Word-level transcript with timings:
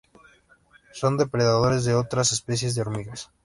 Son 0.93 1.15
depredadores 1.15 1.85
de 1.85 1.93
otras 1.93 2.31
especies 2.31 2.73
de 2.73 2.81
hormigas. 2.81 3.29